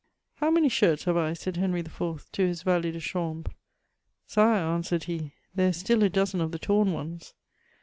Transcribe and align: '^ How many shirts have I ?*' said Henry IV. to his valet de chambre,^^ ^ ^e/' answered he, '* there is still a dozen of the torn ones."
'^ 0.01 0.03
How 0.37 0.49
many 0.49 0.67
shirts 0.67 1.03
have 1.03 1.15
I 1.15 1.33
?*' 1.15 1.33
said 1.33 1.57
Henry 1.57 1.81
IV. 1.81 2.25
to 2.31 2.41
his 2.41 2.63
valet 2.63 2.89
de 2.89 2.99
chambre,^^ 2.99 3.53
^ 4.45 4.57
^e/' 4.57 4.67
answered 4.73 5.03
he, 5.03 5.33
'* 5.43 5.53
there 5.53 5.69
is 5.69 5.77
still 5.77 6.01
a 6.01 6.09
dozen 6.09 6.41
of 6.41 6.51
the 6.51 6.57
torn 6.57 6.91
ones." 6.91 7.35